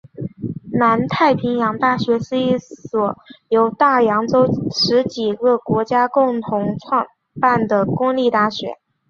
[0.71, 3.15] 南太平洋大学是一所
[3.49, 7.05] 由大洋洲十几个国家共同创
[7.39, 8.79] 办的公立大学。